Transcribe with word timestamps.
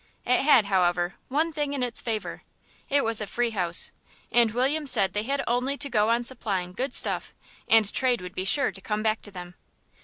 It 0.25 0.39
had, 0.41 0.65
however, 0.65 1.13
one 1.29 1.51
thing 1.51 1.73
in 1.73 1.83
its 1.83 2.01
favour 2.01 2.41
it 2.89 3.03
was 3.03 3.21
a 3.21 3.27
free 3.27 3.51
house, 3.51 3.91
and 4.31 4.49
William 4.49 4.87
said 4.87 5.13
they 5.13 5.21
had 5.21 5.43
only 5.45 5.77
to 5.77 5.91
go 5.91 6.09
on 6.09 6.23
supplying 6.23 6.73
good 6.73 6.95
stuff, 6.95 7.35
and 7.67 7.93
trade 7.93 8.19
would 8.19 8.33
be 8.33 8.43
sure 8.43 8.71
to 8.71 8.81
come 8.81 9.03
back 9.03 9.21
to 9.21 9.29
them. 9.29 9.53